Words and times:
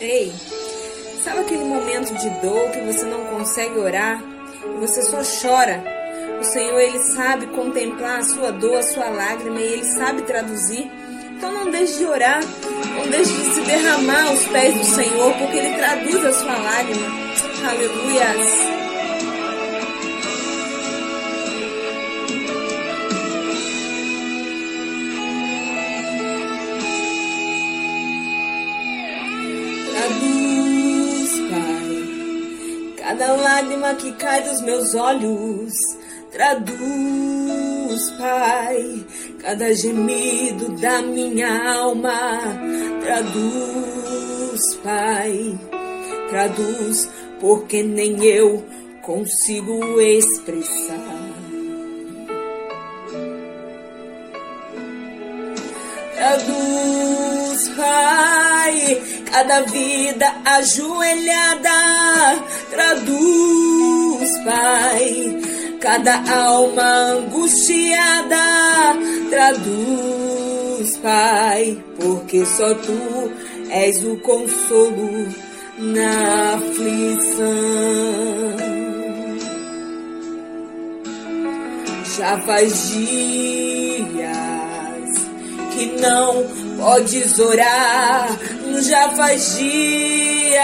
Ei, 0.00 0.32
sabe 1.22 1.40
aquele 1.40 1.64
momento 1.64 2.14
de 2.14 2.30
dor 2.40 2.70
que 2.70 2.80
você 2.80 3.04
não 3.04 3.22
consegue 3.26 3.78
orar 3.78 4.22
e 4.64 4.80
você 4.80 5.02
só 5.02 5.18
chora? 5.42 5.84
O 6.40 6.44
Senhor, 6.44 6.80
Ele 6.80 6.98
sabe 7.04 7.46
contemplar 7.48 8.20
a 8.20 8.24
sua 8.24 8.50
dor, 8.50 8.78
a 8.78 8.82
sua 8.82 9.10
lágrima 9.10 9.60
e 9.60 9.74
Ele 9.74 9.84
sabe 9.84 10.22
traduzir. 10.22 10.90
Então 11.36 11.52
não 11.52 11.70
deixe 11.70 11.98
de 11.98 12.06
orar, 12.06 12.40
não 12.96 13.10
deixe 13.10 13.30
de 13.30 13.54
se 13.54 13.60
derramar 13.60 14.28
aos 14.28 14.46
pés 14.48 14.74
do 14.74 14.84
Senhor, 14.84 15.34
porque 15.34 15.56
Ele 15.58 15.76
traduz 15.76 16.24
a 16.24 16.32
sua 16.32 16.56
lágrima. 16.56 17.06
Aleluias. 17.68 18.79
Cada 33.00 33.32
lágrima 33.32 33.94
que 33.94 34.12
cai 34.12 34.42
dos 34.42 34.60
meus 34.60 34.94
olhos, 34.94 35.72
traduz, 36.30 38.10
Pai. 38.18 39.06
Cada 39.40 39.74
gemido 39.74 40.68
da 40.78 41.00
minha 41.00 41.78
alma, 41.78 42.40
traduz, 43.00 44.60
Pai. 44.84 45.58
Traduz, 46.28 47.08
porque 47.40 47.82
nem 47.82 48.22
eu 48.22 48.62
consigo 49.00 49.98
expressar. 49.98 51.30
Traduz, 56.14 57.68
Pai, 57.70 58.39
cada 59.30 59.62
vida 59.62 60.34
ajoelhada. 60.44 61.70
Traduz, 62.70 64.30
Pai, 64.44 65.38
cada 65.80 66.22
alma 66.32 66.82
angustiada. 67.12 68.96
Traduz, 69.30 70.96
Pai, 70.98 71.82
porque 71.96 72.44
só 72.44 72.74
tu 72.74 73.32
és 73.70 74.04
o 74.04 74.16
consolo 74.18 75.28
na 75.78 76.54
aflição. 76.54 77.50
Já 82.18 82.38
faz 82.40 82.90
dias 82.90 84.20
que 85.72 85.86
não 86.00 86.44
podes 86.76 87.38
orar. 87.38 88.28
Já 88.78 89.08
faz 89.10 89.56
dias 89.58 90.60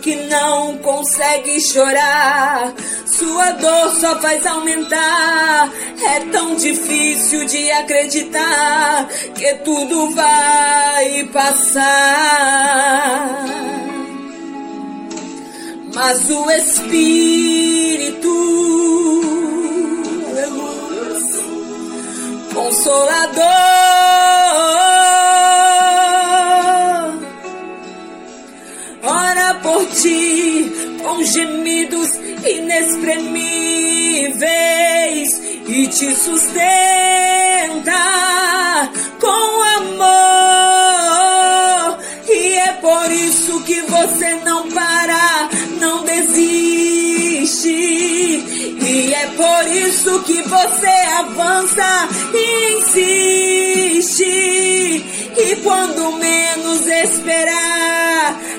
que 0.00 0.14
não 0.26 0.78
consegue 0.78 1.60
chorar. 1.60 2.72
Sua 3.06 3.52
dor 3.52 3.90
só 3.98 4.20
faz 4.20 4.46
aumentar. 4.46 5.72
É 6.02 6.20
tão 6.30 6.54
difícil 6.56 7.44
de 7.46 7.70
acreditar 7.72 9.08
que 9.34 9.54
tudo 9.64 10.10
vai 10.10 11.24
passar. 11.32 11.86
Mas 15.94 16.30
o 16.30 16.50
Espírito 16.50 18.26
com 31.02 31.22
gemidos 31.22 32.10
inexprimíveis 32.44 35.28
e 35.68 35.86
te 35.88 36.14
sustenta 36.14 36.62
com 39.20 39.62
amor. 39.78 40.06
E 42.28 42.54
é 42.54 42.72
por 42.74 43.10
isso 43.10 43.60
que 43.64 43.80
você 43.82 44.36
não 44.44 44.70
para, 44.70 45.48
não 45.80 46.04
desiste 46.04 46.36
e 48.96 49.12
é 49.12 49.26
por 49.36 49.66
isso 49.66 50.22
que 50.22 50.40
você 50.42 50.86
avança 51.18 52.08
e 52.32 52.78
insiste. 52.78 54.24
E 55.36 55.56
quando 55.62 56.12
menos 56.12 56.86
esperar, 56.86 58.05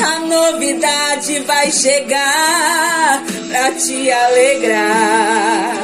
a 0.00 0.18
novidade 0.20 1.40
vai 1.40 1.70
chegar 1.70 3.22
pra 3.48 3.72
te 3.72 4.10
alegrar. 4.10 5.74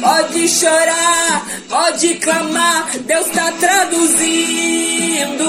Pode 0.00 0.48
chorar, 0.48 1.46
pode 1.68 2.14
clamar, 2.16 2.90
Deus 3.00 3.26
tá 3.28 3.52
traduzindo. 3.52 5.46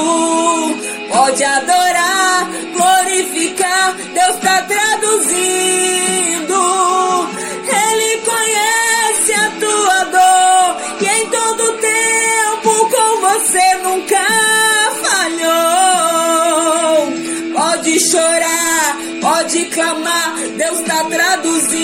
Pode 1.10 1.44
adorar, 1.44 2.50
glorificar, 2.74 3.94
Deus 4.14 4.36
tá 4.38 4.62
traduzindo. 4.62 4.77
Pode 17.98 18.12
chorar, 18.12 18.98
pode 19.22 19.66
clamar, 19.70 20.36
Deus 20.56 20.80
está 20.82 21.04
traduzindo. 21.06 21.80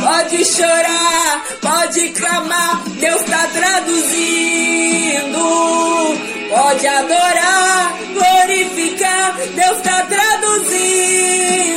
Pode 0.00 0.44
chorar, 0.44 1.44
pode 1.60 2.08
clamar, 2.10 2.82
Deus 2.98 3.20
está 3.22 3.46
traduzindo. 3.48 5.42
Pode 6.48 6.86
adorar, 6.86 7.94
glorificar, 8.12 9.36
Deus 9.54 9.76
está 9.76 10.02
traduzindo. 10.06 11.71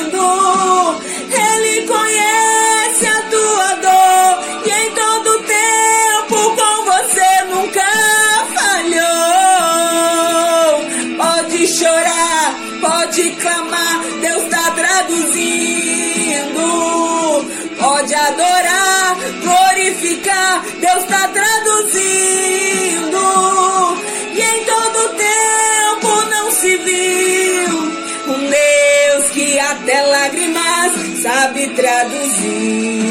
Traduzir. 31.70 33.02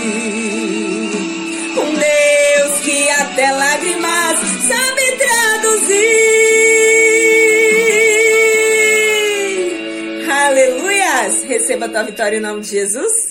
Um 1.76 1.94
Deus 1.94 2.80
que 2.80 3.10
até 3.10 3.50
lágrimas 3.50 4.38
sabe 4.68 5.16
traduzir. 5.18 6.24
Aleluias! 10.30 11.44
Receba 11.44 11.86
a 11.86 11.88
tua 11.88 12.02
vitória 12.04 12.36
em 12.36 12.40
nome 12.40 12.60
de 12.60 12.68
Jesus. 12.68 13.23